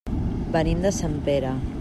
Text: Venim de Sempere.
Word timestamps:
Venim 0.55 0.81
de 0.87 0.93
Sempere. 1.01 1.55